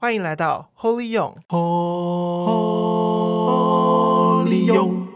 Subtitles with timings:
[0.00, 1.66] 欢迎来到 Holy 勇，Holy
[4.72, 5.08] 勇。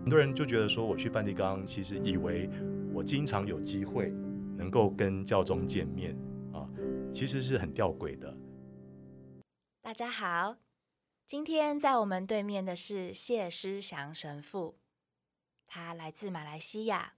[0.00, 2.48] 很多人就觉得说，我去梵蒂冈，其实以为
[2.90, 4.08] 我经常有机会
[4.56, 6.16] 能够跟教宗见面
[6.54, 6.66] 啊，
[7.12, 8.34] 其实是很吊诡的。
[9.82, 10.56] 大家好，
[11.26, 14.78] 今天在我们对面的是谢师祥神父，
[15.66, 17.12] 他来自马来西亚，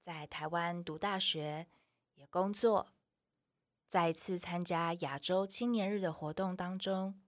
[0.00, 1.66] 在台湾读大学，
[2.14, 2.93] 也工作。
[3.88, 7.20] 在一次参加亚洲青年日的活动当中，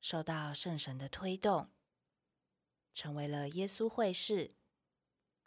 [0.00, 1.70] 受到圣神的推动，
[2.92, 4.54] 成为了耶稣会士，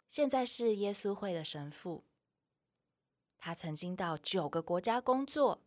[0.08, 2.04] 现在是耶稣会的神父。
[3.38, 5.62] 他曾经到九个国家工作，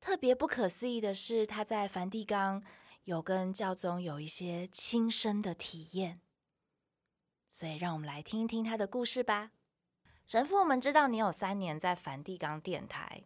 [0.00, 2.62] 特别不可思议的是，他在梵蒂冈
[3.04, 6.20] 有跟教宗有一些亲身的体验。
[7.50, 9.50] 所以，让我们来听一听他的故事吧。
[10.24, 13.24] 神父，我们知道你有三年在梵蒂冈电台。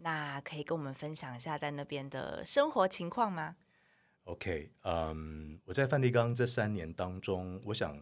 [0.00, 3.56] 那可以跟我们分享一下在那边的生活情况吗
[4.24, 7.98] ？OK，嗯、我在梵蒂冈这三年当中，我想，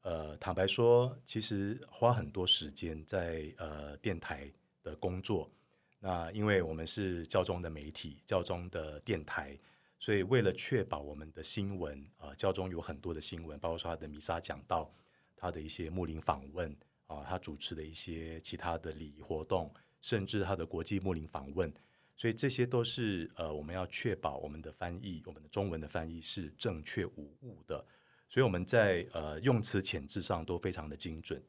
[0.00, 4.50] 呃，坦白说，其实花很多时间在呃电台
[4.82, 5.50] 的工作。
[5.98, 9.58] 那因为我们是教宗的媒体，教宗的电台，
[9.98, 14.92] 所以为了确保我们的新闻，啊、呃，教宗有很多的新闻，包括说他的弥撒讲道，
[15.36, 19.72] 他的一些牧灵访问，啊、他主持的一些其他的礼仪活动。
[20.06, 21.68] 甚至他的国际牧灵访问，
[22.14, 27.84] 所以这些都是呃，我们要确保我们的翻译，我们的中文的翻译是正确无误的。
[28.28, 31.42] 所以我们在呃用词遣字上都非常的精准，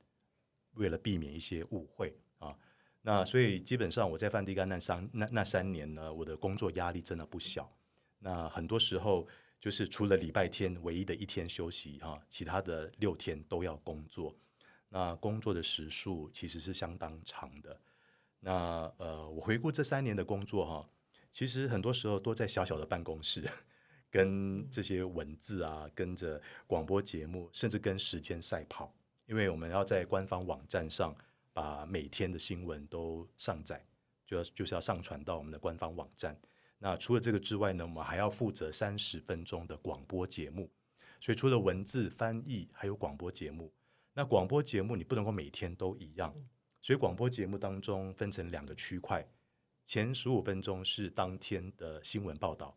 [0.73, 2.57] 为了避免一些误会啊。
[3.03, 7.71] 那所以基本上我在梵蒂冈那三那那三年呢，我的工作压力真的不小。
[8.17, 9.27] 那很多时候
[9.61, 14.35] 就是除了礼拜天唯一的一天休息啊，其他的六天都要工作。
[14.89, 17.79] 那工作的时数其实是相当长的。
[18.39, 20.89] 那呃，我回顾这三年的工作哈，
[21.31, 23.43] 其实很多时候都在小小的办公室，
[24.09, 28.93] 跟这些文字啊，跟着广播节目，甚至跟时间赛跑，
[29.25, 31.15] 因为我们要在官方网站上
[31.51, 33.83] 把每天的新闻都上载，
[34.25, 36.39] 就要就是要上传到我们的官方网站。
[36.79, 40.69] 那除了这个之外呢，我们还要负责三十分钟的广播节目，
[41.19, 43.73] 所以除了文字翻译，还有广播节目。
[44.13, 46.33] 那广播节目你不能够每天都一样。
[46.87, 49.21] 所以广播节目当中分成两个区块，
[49.85, 52.73] 前十五分钟是当天的新闻报道，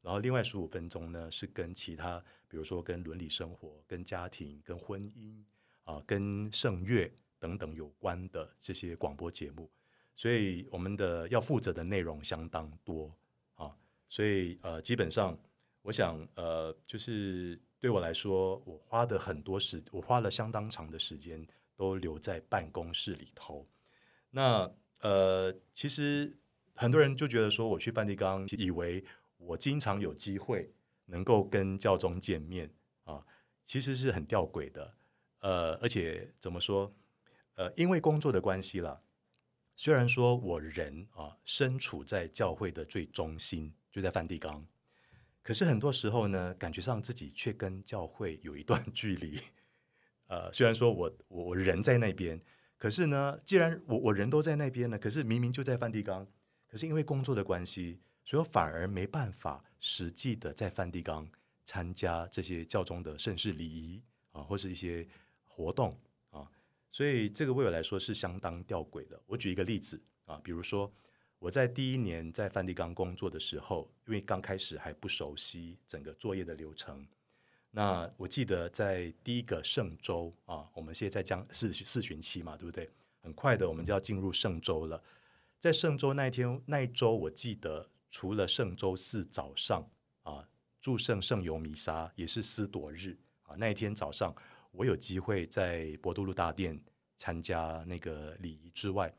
[0.00, 5.44] 然后另外十五分钟呢是跟其他，比如说跟伦理生活、跟家庭、跟婚姻
[5.84, 9.70] 啊、跟圣乐等等有关的这些广播节目。
[10.16, 13.14] 所以我们的要负责的内容相当多
[13.56, 13.76] 啊，
[14.08, 15.38] 所以呃，基本上
[15.82, 21.46] 我想呃，就是对我来说，我花的很多时，我花了相当长的时间。
[21.80, 23.66] 都留在办公室里头。
[24.32, 26.36] 那呃，其实
[26.74, 29.02] 很多人就觉得说，我去梵蒂冈，以为
[29.38, 30.74] 我经常有机会
[31.06, 32.70] 能够跟教宗见面
[33.04, 33.24] 啊，
[33.64, 34.92] 其实是很吊诡的。
[35.38, 36.94] 呃，而且怎么说？
[37.54, 39.00] 呃，因为工作的关系啦，
[39.74, 44.66] 虽然说我人啊身处在教会的最中心，就在梵蒂冈，
[45.42, 49.40] 可是很多时候呢，感觉上自己却跟教会有一段距离。
[50.30, 52.40] 呃，虽然说我我我人在那边，
[52.78, 56.24] 可是呢，既然我我人都在那边呢，可是明明就在梵蒂冈，
[56.68, 61.28] 可是因为工作的关系，所以我反而没办法实际的在梵蒂冈
[61.64, 65.04] 参加这些教宗的圣事礼仪啊，或是一些
[65.44, 65.98] 活动
[66.30, 66.48] 啊，
[66.92, 69.20] 所以这个为我来说是相当吊诡的。
[69.26, 70.92] 我举一个例子啊，比如说
[71.40, 77.04] 我在第一年在梵蒂冈工作的时候，因为刚开始还不熟悉整个作业的流程。
[77.72, 82.90] 那我记得在第一个圣周啊，我们现在将四四旬期嘛，对不对？
[83.22, 85.00] 很快的，我们就要进入圣周了。
[85.60, 89.88] 在圣周那一天那一周，我记得除了圣周四早上
[90.22, 90.48] 啊，
[90.80, 94.34] 祝圣圣油弥撒也是司铎日啊，那一天早上
[94.72, 96.82] 我有机会在博多路大殿
[97.16, 99.14] 参加那个礼仪之外，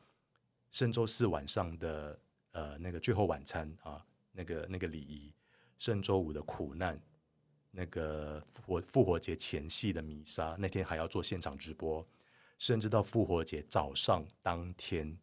[0.70, 2.20] 圣周四晚上的
[2.50, 5.32] 呃那个最后晚餐啊，那个那个礼仪，
[5.78, 7.00] 圣周五的苦难。
[7.74, 12.06] 那个复活复活节前夕的弥撒，那天还要做现场直播，
[12.58, 15.18] 甚至到复活节早上当天，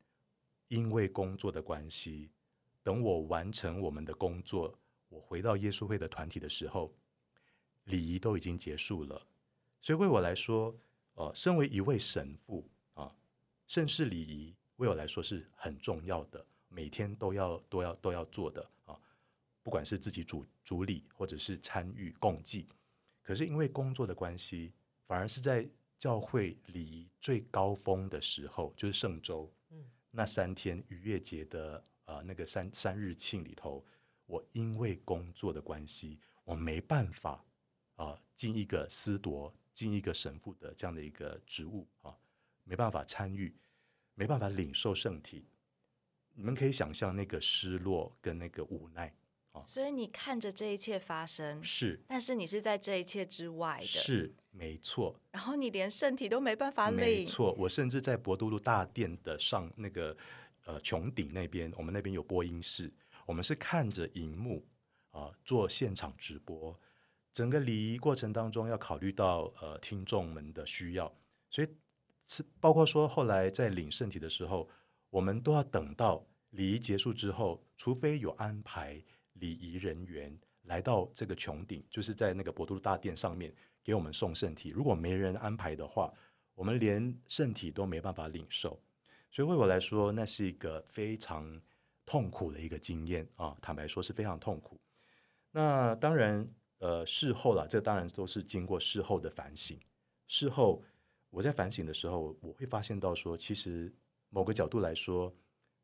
[0.67, 2.31] 因为工作的关系，
[2.81, 4.77] 等我完成我们的工作，
[5.09, 6.91] 我回到耶稣会的团体的时候，
[7.83, 9.21] 礼仪都已经结束了。
[9.79, 10.75] 所以为我来说，
[11.13, 13.15] 呃，身为一位神父啊，
[13.67, 18.99] 圣事礼仪为我来说是很重要的，每天都要都要都要做的啊。
[19.61, 22.67] 不管是自己主主理，或者是参与共济，
[23.21, 24.73] 可是因为工作的关系，
[25.05, 25.67] 反而是在
[25.97, 33.85] 教会礼仪最高峰的时候，就是圣周，嗯，那三天逾越节的呃那个三三日庆里头，
[34.25, 37.43] 我因为工作的关系，我没办法
[37.95, 42.17] 啊尽、呃、一个司铎、尽一个神父的这样的一个职务啊、呃，
[42.63, 43.53] 没办法参与，
[44.15, 45.45] 没办法领受圣体。
[46.33, 49.13] 你们可以想象那个失落跟那个无奈
[49.59, 49.65] 啊。
[49.65, 55.19] 所以你看着这一切发生，是，但是你是在这一切之外的，是没错。
[55.31, 57.53] 然后你连圣体都没办法领，没错。
[57.59, 60.15] 我甚至在博多路大殿的上那个
[60.65, 62.91] 呃穹顶那边，我们那边有播音室，
[63.25, 64.65] 我们是看着荧幕
[65.11, 66.79] 啊、呃、做现场直播。
[67.31, 71.13] 整个礼仪过程当中要考虑到呃听众们的需要，
[71.49, 71.67] 所以
[72.25, 74.67] 是包括说后来在领圣体的时候，
[75.09, 76.25] 我们都要等到。
[76.51, 78.99] 礼仪结束之后，除非有安排
[79.39, 83.53] 礼仪人员来到这个穹顶，就是在那个博多禄大殿上面
[83.83, 84.69] 给我们送圣体。
[84.69, 86.13] 如果没人安排的话，
[86.53, 88.79] 我们连圣体都没办法领受。
[89.31, 91.61] 所以为我来说，那是一个非常
[92.05, 93.57] 痛苦的一个经验啊！
[93.61, 94.79] 坦白说，是非常痛苦。
[95.51, 96.47] 那当然，
[96.79, 99.79] 呃，事后了，这当然都是经过事后的反省。
[100.27, 100.83] 事后
[101.29, 103.93] 我在反省的时候，我会发现到说，其实
[104.29, 105.33] 某个角度来说。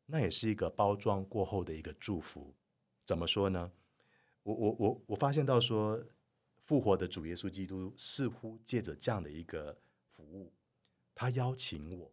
[0.08, 2.54] 那也是一个包装过后的一个祝福，
[3.06, 3.72] 怎么说呢？
[4.42, 6.04] 我我我我发现到说，
[6.64, 9.80] 复活的主耶稣基督似乎借着这样的一个
[10.10, 10.52] 服务，
[11.14, 12.12] 他邀请我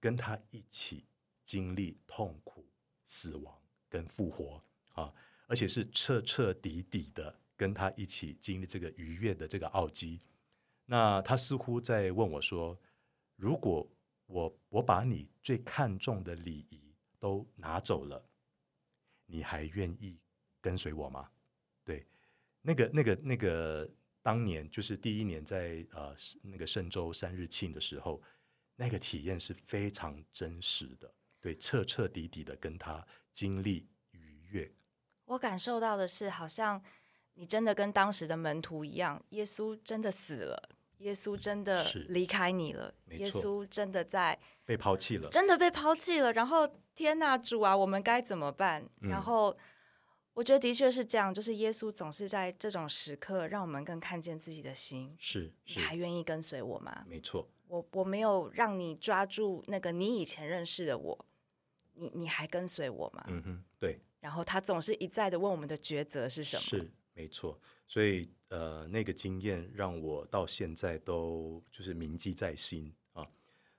[0.00, 1.06] 跟他一起
[1.44, 2.66] 经历痛苦、
[3.04, 3.56] 死亡
[3.88, 4.62] 跟复活
[4.94, 5.14] 啊，
[5.46, 10.20] 而且是彻彻底底的跟他一起经历这个愉悦的这个奥迹。
[10.86, 12.78] 那他似乎在问我说
[13.36, 13.88] ：“如果
[14.26, 18.28] 我我把你最看重的礼仪，都拿走了，
[19.26, 20.18] 你还愿意
[20.62, 21.28] 跟随我吗？
[21.84, 22.06] 对，
[22.62, 23.90] 那个、那个、那个，
[24.22, 28.22] 当年就是第一年在呃那个圣周三日庆的时候，
[28.76, 33.04] 那个体验是非常真实的，对，彻彻底底的跟他
[33.34, 34.72] 经历愉悦。
[35.24, 36.80] 我感受到的是，好像
[37.34, 46.70] 你真的跟当时的门徒一样，耶稣真的死了，耶稣真的离开你了，耶稣真的在被抛弃了，真的被抛弃了，然后。
[46.94, 48.86] 天呐，主啊，我们该怎么办？
[49.00, 49.56] 嗯、然后
[50.34, 55.14] 我觉得的确是这样，就是耶稣总是在这种时刻让我们更看见自己的心。
[55.18, 57.04] 是，是你还愿意跟随我吗？
[57.06, 61.26] 没错，我我没有让你抓住那个你以前认识的我，
[61.94, 63.24] 你你还跟随我吗？
[63.28, 64.00] 嗯哼，对。
[64.20, 66.62] 然后他总是一再的问我们的抉择是什么？
[66.62, 67.60] 是，没错。
[67.86, 73.26] 所以呃，那个经验让我到现在都就是铭记在心啊。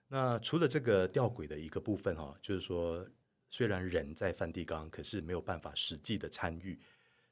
[0.08, 3.08] 那除了这个吊诡的一个部分哈，就是说，
[3.54, 6.80] 虽然人在梵蒂冈，可是没有办法实际的参与。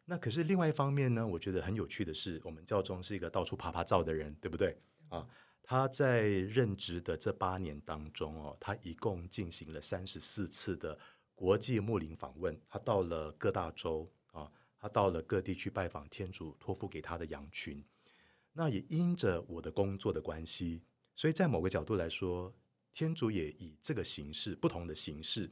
[0.05, 4.79] 那可是另外一方面呢，我觉得很有趣的是，我们教宗是一个到处爬爬照的人，对不对
[5.09, 5.27] 啊？
[5.63, 10.95] 他在任职的这八年当中哦，他一共进行了三十四次的
[11.33, 17.83] 国际牧灵访问，他到了各大洲啊，他到了各地去拜访天主托付给他的羊群。
[18.53, 20.83] 那也因着我的工作的关系，
[21.15, 22.53] 所以在某个角度来说。
[22.93, 25.49] 天主也以这个形式，不同的形式，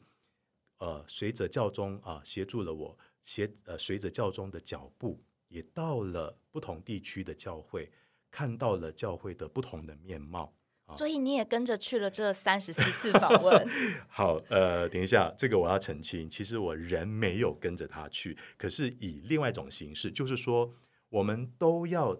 [0.79, 7.91] 呃，随着教宗啊协助了我，协呃随着教宗的脚步，也到了不同地区的教会，
[8.29, 10.53] 看到了教会的不同的面貌。
[10.85, 13.67] 啊、所以你也跟着去了这三十四次访问。
[14.09, 20.73] 好，呃，等一下，这个我要澄清，其实我人没有跟着他去，可是以另外一种形式，就是说
[21.09, 22.19] 我们都要。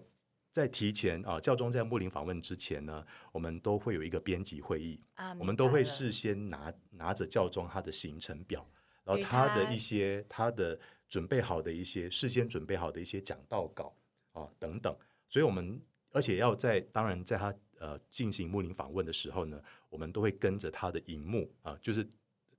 [0.52, 8.68] 在提前啊，教宗在牧林访问之前呢，我们都会有一个编辑会议，啊、我们都会事先拿拿着教宗他的行程表，
[9.04, 10.78] 然后他的一些他的
[11.08, 13.94] 准备好的一些事先准备好的一些讲道稿
[14.32, 14.92] 啊等等，
[15.28, 15.80] 所以我们
[16.10, 22.04] 而且要在当然在他呃进行牧灵访问的时候呢，我们都会跟着他的荧幕啊，就是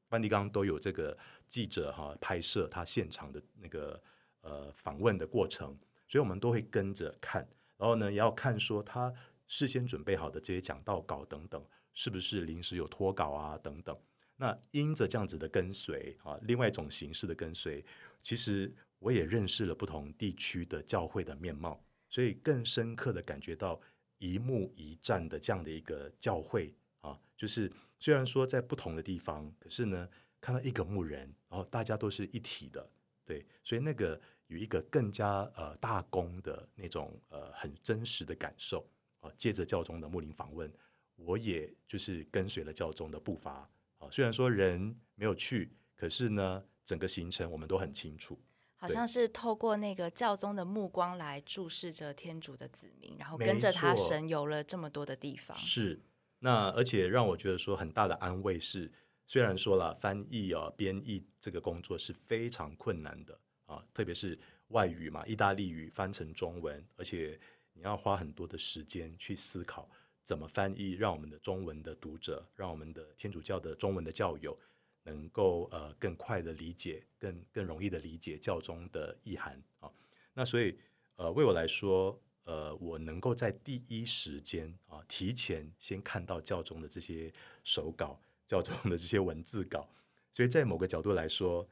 [0.08, 1.18] 梵蒂冈都有这个
[1.50, 4.02] 记者哈、啊、拍摄他现场的那个
[4.40, 7.46] 呃访问的过程，所以我们都会跟着看。
[7.82, 9.12] 然后呢，也要看说他
[9.48, 14.00] 事先准备好的这些讲道稿等等，是不是临时有脱稿啊等等。
[14.36, 17.84] 那因着这样子的跟随啊，另外一种形式的跟随，
[18.22, 23.82] 其实我也认识了不同地区的教会的面貌，所以更深刻的感觉到
[24.20, 30.08] 一牧一战的这样的一个教会啊，就是虽然说在不同的地方，可是呢，
[30.40, 32.88] 看到一个牧人，然后大家都是一体的，
[33.26, 34.22] 对，所以那个。
[34.52, 38.86] 有一个更加呃大公的那种呃很真实的感受
[39.22, 40.70] 啊，借着教宗的牧灵访问，
[41.16, 44.10] 我也就是跟随了教宗的步伐啊。
[44.12, 48.38] 虽然说人没有去，可是呢，整个行程我们都很清楚。
[48.76, 55.56] 好像是透过那个教宗的目光来注视着天主的子民，然后跟着他神游了这么多的地方。
[55.56, 56.02] 是，
[56.40, 58.92] 那而且让我觉得说很大的安慰是，
[59.28, 63.40] 虽然说了翻译啊、编译这个工作是非常困难的
[63.72, 64.38] 啊，特别是
[64.68, 67.40] 外语嘛，意大利语翻成中文，而且
[67.74, 69.90] 你要花很多的时间去思考
[70.24, 74.58] 怎么翻译，让我们的中文的读者，让我们的天主教的中文的教友
[75.04, 79.90] 能够呃更快的理解，更更容易的理解教宗的意涵啊。
[80.34, 80.78] 那所以
[81.16, 82.22] 呃，为我来说。
[82.44, 87.32] 呃，我能够在第一时间啊，提前先看到教宗的这些
[87.64, 89.88] 手稿、教宗的这些文字稿，
[90.34, 91.70] 所以在某个角度来说，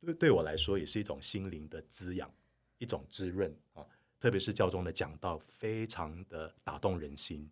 [0.00, 2.30] 对对我来说也是一种心灵的滋养，
[2.78, 3.84] 一种滋润啊。
[4.20, 7.50] 特别是教宗的讲道，非常的打动人心。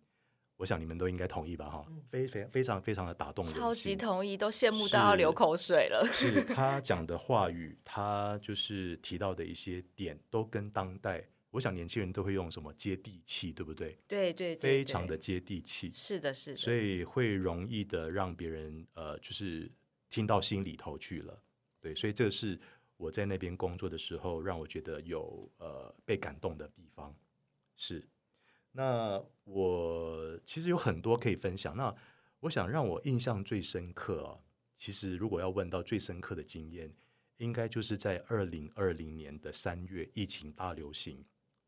[0.57, 1.69] 我想你们都应该同意吧？
[1.69, 6.03] 哈，非非非常非常的打动人心，超级同意，都羡慕到要流口水了。
[6.11, 11.29] 是， 是他讲的话语，他就是提到的一些点，都跟当代。
[11.51, 13.97] 我想年轻人都会用什么接地气，对不对？
[14.07, 15.91] 对对，对，对，非常的接地气。
[15.93, 16.57] 是的，是的。
[16.57, 19.71] 所以会容易的让别人呃，就是
[20.09, 21.41] 听到心里头去了。
[21.79, 22.59] 对，所以这是
[22.97, 27.15] 我在那边工作的时候，让我觉得有呃被感动的地方。
[27.75, 28.07] 是，
[28.71, 31.75] 那我其实有很多可以分享。
[31.75, 31.95] 那
[32.39, 34.39] 我想让我印象最深刻啊，
[34.75, 36.91] 其实如果要问到最深刻的经验，
[37.37, 41.23] 应该就是在二零二零年的三月，疫情大流行。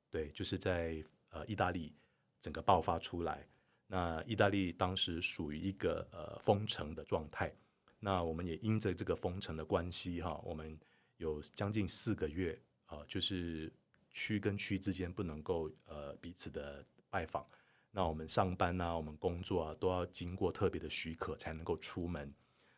[0.09, 1.93] 对，就是在呃意大利
[2.41, 3.47] 整个爆发出来，
[3.85, 7.53] 那意大利当时属于一个呃封城的状态，
[7.99, 10.79] 那我们也因着这个封城的关系哈，我们
[11.17, 13.71] 有将近四个月啊、就是
[14.09, 17.45] 区跟区之间不能够呃彼此的拜访，
[17.91, 22.33] 那我们上班啊，我们工作啊，都要经过特别的许可才能够出门。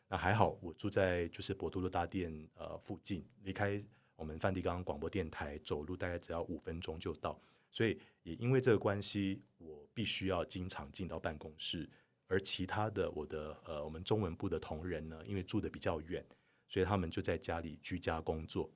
[0.07, 3.81] 那还好，我住在就是博多路大殿呃附近，离开。
[4.17, 11.89] 我们梵蒂冈广播电台走路大概只要五分钟就到，所以也因为这个关系，我必须要经常进到办公室。
[12.31, 16.25] 而其他的我的呃，我们中文部的同仁呢，因为住的比较远，
[16.69, 18.71] 所以他们就在家里居家工作。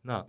[0.00, 0.24] 那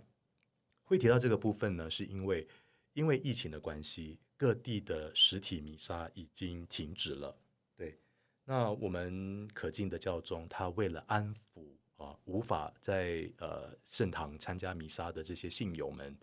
[0.82, 2.48] 会提到这个部分呢，是因为
[2.94, 7.38] 因为疫情的关系，各地的实体弥撒已经停止了。
[7.76, 7.96] 对，
[8.44, 11.76] 那我们可敬的教宗他为了安抚。
[11.96, 16.18] 啊，无法在呃圣堂参加弥撒的这些信友们，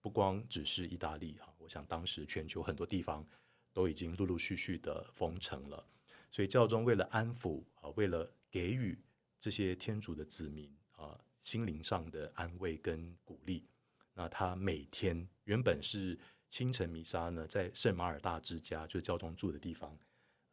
[0.00, 3.26] 不光只是意大利哈，我想当时全球很多地方
[3.72, 5.84] 都已经陆陆续续的封城了，
[6.36, 9.02] 所以教宗为了安抚啊，为了给予
[9.40, 13.66] 这些天主的子民啊心灵上的安慰跟鼓励，
[14.12, 16.18] 那他每天原本是
[16.50, 19.98] 清晨弥撒呢，在圣马尔大之家，就是教宗住的地方，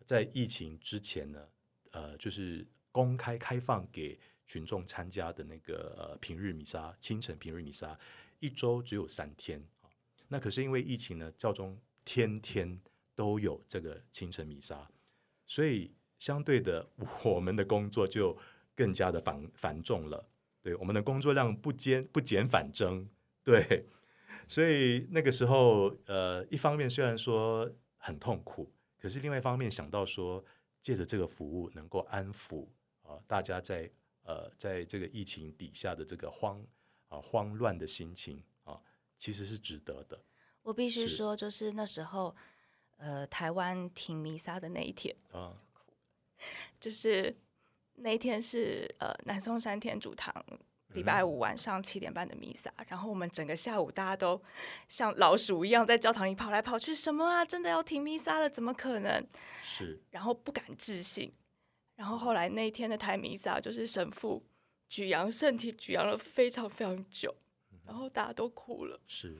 [0.05, 1.49] 在疫情之前呢，
[1.91, 4.17] 呃，就是公开开放给。
[4.45, 7.97] 群众参加的那个呃平日弥撒，清晨平日弥撒，
[8.39, 9.61] 一周只有三天。
[10.27, 12.79] 那可是因为疫情呢，教宗天天
[13.15, 14.89] 都有这个清晨弥撒，
[15.53, 16.89] 所以相对的，
[17.23, 18.35] 我们的工作就
[18.75, 20.27] 更加的繁繁重了。
[20.59, 23.07] 对，我们的工作量不减不减反增。
[23.43, 23.85] 对，
[24.47, 30.43] 所以那个时候，呃，一方面虽然说很痛苦，可是另外一方面想到说，
[30.81, 32.65] 借着这个服务能够安抚
[33.03, 33.91] 啊、呃、大家在。
[34.25, 36.57] 呃，在这个疫情底下的这个慌
[37.09, 38.79] 啊、呃、慌乱的心情啊，
[39.17, 40.17] 其实是值得的。
[40.61, 42.33] 我必须说，就是那时候，
[43.03, 45.51] 呃，台湾停弥撒的那一天啊，
[46.79, 47.35] 就是
[47.95, 50.33] 那一天是呃南松山天主堂
[50.93, 54.41] 礼拜五晚上七点半的弥撒，嗯，然后我们整个下午大家都
[54.87, 58.49] 像老鼠一样在教堂里跑来跑去，什么啊，真的要停弥撒了？
[58.49, 59.27] 怎么可能？
[59.61, 61.33] 是，然后不敢置信。
[61.95, 64.41] 然后后来那一天的台弥撒，就是神父
[64.87, 67.35] 举扬圣体，举扬了非常非常久，
[67.85, 68.99] 然后大家都哭了。
[69.07, 69.35] 是，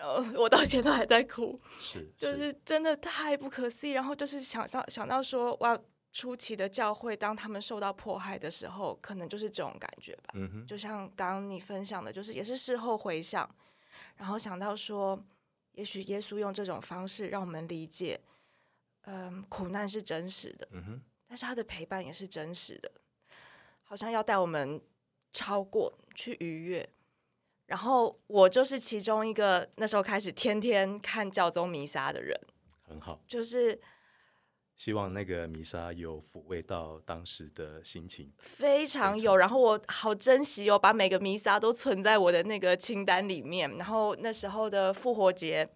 [0.00, 1.60] 然后 我到现在都还在哭。
[1.78, 3.90] 是，就是真的太不可思议。
[3.90, 5.78] 然后就是想到想到说，哇，
[6.10, 10.30] 初期的教会当他们受到迫害的时候，可能就是这种感觉吧。
[10.32, 10.66] 嗯哼。
[10.66, 13.48] 就像刚刚你分享的，就是也是事后回想，
[14.16, 15.22] 然后想到说，
[15.72, 18.18] 也许耶稣用这种方式让我们理解，
[19.02, 20.66] 嗯，苦难是真实的。
[20.70, 21.02] 嗯哼。
[21.28, 22.90] 但是他的陪伴也是真实的，
[23.84, 24.80] 好像要带我们
[25.30, 26.88] 超过去逾越。
[27.70, 32.36] 然后我就是其中一个那时候开始天天看教宗弥撒的人，
[32.82, 33.80] 很好，就是
[34.74, 39.36] 希望那个弥撒有抚慰到当时的心情，非常有。
[39.36, 43.70] 然后我好珍惜哦，把每个弥撒都存在我的那个清单里面。
[43.78, 45.70] 然后那时候的复活节，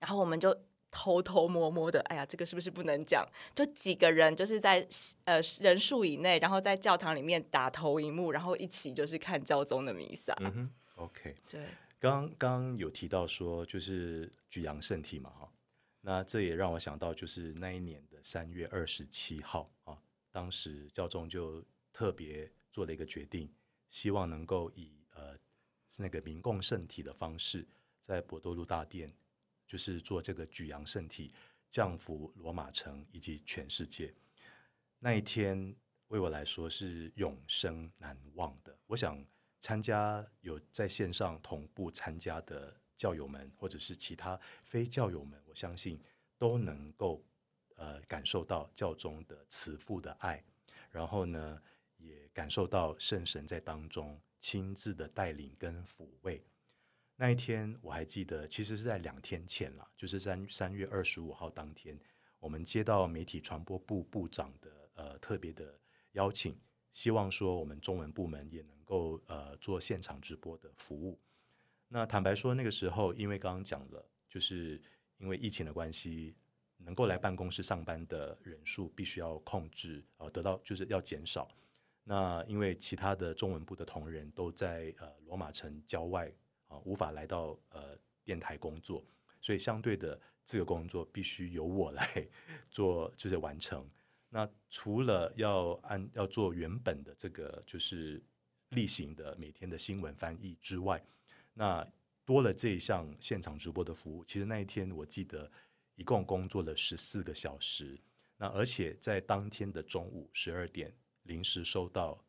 [0.00, 0.56] 然后我们就。
[0.94, 3.26] 偷偷摸摸的，哎呀，这个是不是不能讲？
[3.54, 4.86] 就几个人，就是在
[5.24, 10.36] 呃人数以内，然后在教堂里面打投影幕，然后一起就是看教宗的弥撒。
[11.04, 11.66] ，OK，对。
[11.98, 15.52] 刚刚有提到说，就是举阳圣体嘛，哈，
[16.00, 19.96] 那这也让我想到，就是那一年的三月二十七号啊，
[20.32, 23.48] 当时教宗就特别做了一个决定，
[23.88, 25.38] 希望能够以呃
[25.98, 27.64] 那个民共圣体的方式，
[28.00, 29.14] 在博多路大殿，
[29.64, 31.32] 就是做这个举阳圣体，
[31.70, 34.12] 降服罗马城以及全世界。
[34.98, 35.76] 那一天
[36.08, 38.76] 为我来说是永生难忘的。
[38.88, 39.24] 我想
[39.62, 45.98] 参加有在线上同步参加的教友们，或者是其他非教友们，我相信
[46.36, 47.24] 都能够。
[47.76, 50.44] 呃，感受到教宗的慈父的爱，
[50.90, 51.60] 然后呢，
[51.96, 56.44] 也感受到圣神在当中亲自的带领跟抚慰。
[57.16, 61.98] 那一天我还记得，其实是在两天前了，就是三三月二十五号当天，
[62.38, 65.80] 我们接到媒体传播部部长的呃特别的
[66.12, 66.56] 邀请，
[66.92, 71.18] 希望说我们中文部门也能够呃做现场直播的服务。
[71.88, 74.80] 那坦白说，那个时候因为刚刚讲了，就是
[75.18, 76.36] 因为疫情的关系。
[76.84, 81.48] 能够来办公室上班的人数必须要控制，呃，得到就是要减少。
[82.02, 86.26] 那因为其他的中文部的同仁都在呃罗马城郊外
[86.66, 89.04] 啊，呃，无法来到呃电台工作，
[89.40, 92.26] 所以相对的这个工作必须由我来
[92.68, 93.88] 做，就是完成。
[94.34, 98.20] 那除了要按要做原本的这个就是
[98.70, 101.04] 例行的每天的新闻翻译之外，
[101.54, 101.86] 那
[102.24, 104.24] 多了这一项现场直播的服务。
[104.24, 105.48] 其实那一天我记得。
[105.94, 108.00] 一共工作了十四个小时，
[108.38, 110.92] 那而且在当天的中午十二点
[111.24, 112.24] 临时收到，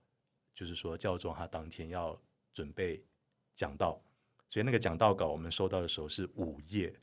[0.53, 2.22] 就是说教宗他当天要
[2.53, 3.01] 准备
[3.55, 4.03] 讲道，
[4.50, 6.93] 所以那个讲道稿我们收到的时候是午夜，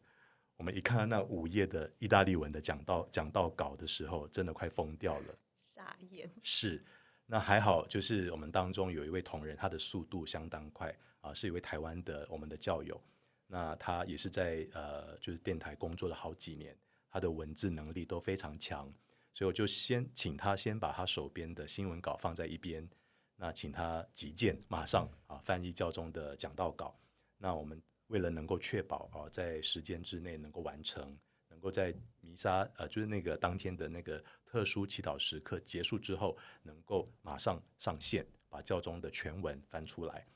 [0.61, 6.31] 我们一看到那五页的意大利文的讲到讲到稿的时候，真的快疯掉了，傻眼。
[6.43, 6.85] 是，
[7.25, 13.01] 那还好，就是我们当中有一位同仁，他的速度相当快啊，是一位台湾的我们的教友。
[13.47, 16.77] 那他也是在呃，就是电台工作了好几年，
[17.11, 18.93] 他的文字能力都非常强，
[19.33, 22.87] 所以我就先请他先把他手边的新闻稿放在一边，
[23.37, 26.95] 那请他急件马上啊翻译教宗的讲道稿。
[27.39, 31.17] 那我们为了能够确保啊在时间之内能够完成，
[31.49, 40.27] 能够在弥撒呃就是那个当天的那个特殊祈祷时刻结束之后，能够马上上线把教宗的全文翻出来。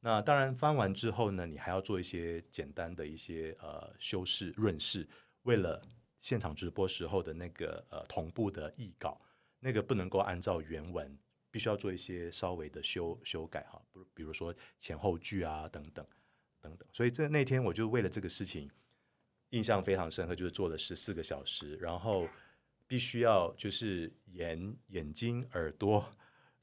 [0.00, 5.08] 那当然翻完之后呢，你还要做一些简单的一些呃修饰润饰，
[5.44, 5.80] 为了
[6.20, 9.18] 现场直播时候的那个呃同步的译稿，
[9.58, 11.18] 那个不能够按照原文，
[11.50, 16.06] 必须要做一些稍微的修修改哈，不比如说前后句啊等等
[16.64, 16.88] 等等。
[16.92, 18.70] 所以这那天我就为了这个事情
[19.50, 22.26] 印象非常深刻，就是做了十四个小时，然后
[22.86, 26.12] 必须要就是眼眼睛耳朵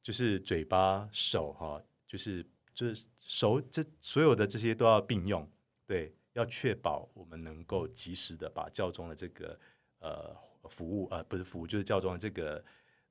[0.01, 2.45] 就是嘴巴手哈，就是。
[2.73, 5.47] 就是手这所有的这些都要并用，
[5.85, 9.59] 对，要确保我们能够及时的把教宗的这个
[9.99, 10.35] 呃
[10.69, 12.63] 服务呃不是服务，就是教宗的这个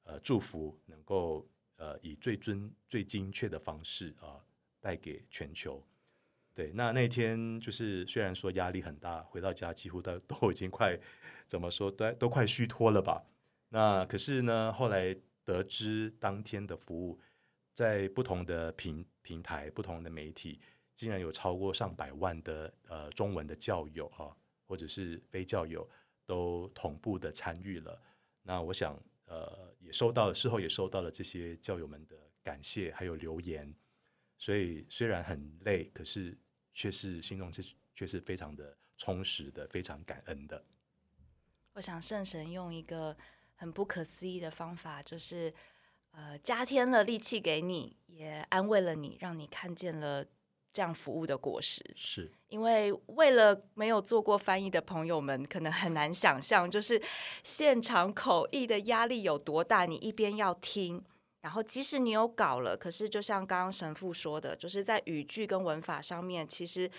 [0.05, 4.41] 呃祝福，能够呃以最尊最精确的方式啊、
[4.81, 5.87] 带给全球。
[6.55, 10.99] 对，那那天就是虽然说压力很大，回到家几乎都 都已经快
[11.47, 13.25] 怎么说都都快虚脱了吧。
[13.69, 17.21] 那可是呢，后来得知当天的服务
[17.75, 19.05] 在不同的平。
[19.23, 20.59] 平台不同的媒体，
[20.95, 24.35] 竟然有超过上百万的呃中文的教友啊，
[24.67, 25.89] 或者是非教友，
[26.25, 28.01] 都同步的参与了。
[28.43, 33.73] 那我想呃也收到了，事后也收到了这些教友们的感谢还有留言。
[34.41, 36.37] 所以虽然很累，可是
[36.75, 37.63] 却是心中是
[37.95, 40.65] 却是非常的充实的，非常感恩的。
[41.75, 43.17] 我想圣神用一个
[43.55, 45.55] 很不可思议的方法，就是。
[46.13, 50.27] 呃，加添了力气给你，也安慰了你，让你看见了
[50.73, 51.85] 这样服务的果实。
[51.95, 57.01] 是，因为为了没有做过翻译的朋友们，可能很难想象，就是
[57.45, 59.87] 现场口译的压力有多大。
[59.87, 61.01] 你一边要听，
[61.41, 66.91] 然后即使你有稿了，可是就像刚刚神父说的，就是在语句跟文法上面，其实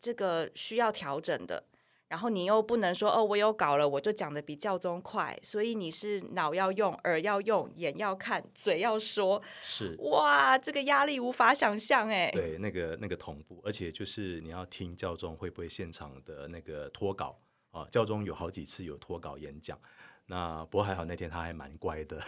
[0.00, 1.64] 这个需要调整的。
[2.08, 12.28] 然后你又不能说哦，我有稿了，我就讲的比教宗快，所以你是脑要用，耳要用，眼要看，嘴要说，是哇，这个压力无法想象哎。
[12.32, 17.38] 对，那个那个同步，而且就是你要听教宗会不会现场的那个脱稿
[17.70, 17.86] 啊？
[17.92, 19.78] 教宗有好几次有脱稿演讲，
[20.30, 22.22] 那不过还好那天他还蛮乖的，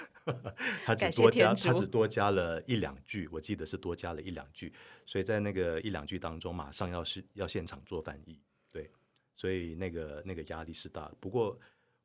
[0.85, 4.73] 他只多加他只多加了一两句，我记得是多加了一两句，
[5.07, 8.37] 所以在那个一两句当中，马上要是要现场做翻译。
[8.73, 8.91] 对
[9.37, 11.57] 所以那个那个压力是大，不过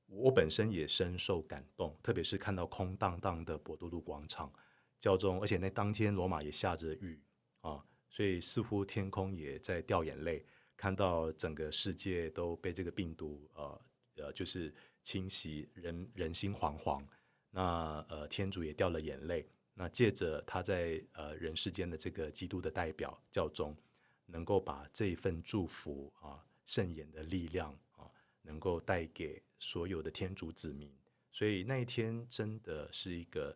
[0.06, 4.54] 我本身也深受感动，特别是看到空荡荡的博多路广场，
[5.00, 7.20] 教宗，而且那当天罗马也下着雨
[7.62, 13.82] 啊，所以似乎天空也在掉眼泪，看到整个世界都被这个病毒呃
[14.18, 17.04] 呃就是侵袭，人人心惶惶。
[17.50, 19.48] 那呃，天主也掉了眼泪。
[19.74, 23.76] 那借着他在呃人世间的这个基督的代表教宗，
[24.26, 28.10] 能够把这一份祝福啊，圣言的力量啊，
[28.42, 30.92] 能够带给所有的天主子民。
[31.32, 33.56] 所以那一天真的是一个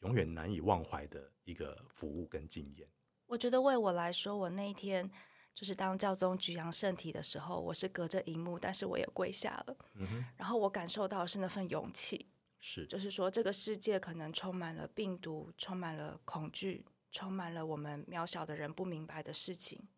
[0.00, 2.88] 永远难以忘怀的一个服务跟经验。
[3.26, 5.10] 我觉得为我来说，我那一天
[5.58, 9.76] 就是当教宗举扬圣体的时候，我是隔着荧幕，但是我也跪下了。
[9.94, 10.24] 嗯哼。
[10.36, 12.28] 然后我感受到的是那份勇气。
[12.60, 19.88] 是，就是说，这个世界可能充满了病毒，充满了恐惧，充满了我们渺小的人不明白的事情。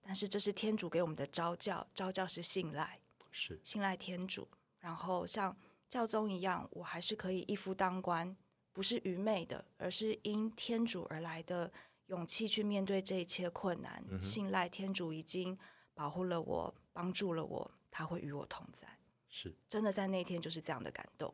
[0.00, 2.98] 但是，这是天主给我们的招教，招教是信赖，
[3.30, 4.48] 是信赖天主。
[4.78, 5.54] 然后，像
[5.90, 8.34] 教宗一样，我还是可以一夫当关，
[8.72, 11.70] 不是愚昧的，而是因天主而来的
[12.10, 15.56] 勇气去面对这一切困难信赖天主已经
[15.94, 18.88] 保护了我帮助了我他会与我同在
[19.28, 19.54] 是。
[19.68, 21.32] 真的在那天就是这样的感动。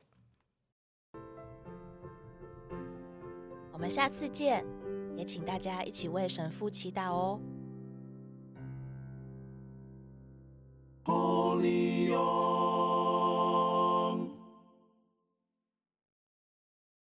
[3.72, 4.64] 我们下次见
[5.16, 7.40] 也请大家一起为神父祈祷哦。